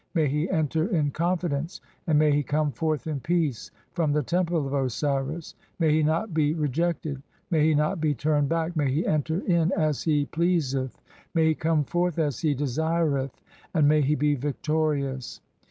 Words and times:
May 0.15 0.27
he 0.29 0.49
enter 0.49 0.87
in 0.87 1.11
confidence, 1.11 1.79
and 2.07 2.17
may 2.17 2.31
he 2.31 2.41
come 2.41 2.71
"forth 2.71 3.05
in 3.05 3.19
peace 3.19 3.69
from 3.93 4.11
the 4.11 4.23
Temple 4.23 4.65
of 4.65 4.73
Osiris. 4.73 5.53
May 5.77 5.91
he 5.91 6.01
not 6.01 6.29
(41) 6.29 6.33
"be 6.33 6.53
rejected, 6.55 7.21
may 7.51 7.63
he 7.67 7.75
not 7.75 8.01
be 8.01 8.15
turned 8.15 8.49
back, 8.49 8.75
may 8.75 8.89
he 8.91 9.05
enter 9.05 9.41
in 9.41 9.71
[as 9.73 10.01
"he] 10.01 10.25
pleaseth, 10.25 10.99
may 11.35 11.45
he 11.49 11.53
come 11.53 11.83
forth 11.83 12.17
[as 12.17 12.39
he] 12.39 12.53
(42) 12.53 12.57
desireth, 12.65 13.39
and 13.75 13.87
may 13.87 14.01
"he 14.01 14.15
be 14.15 14.33
victorious. 14.33 15.39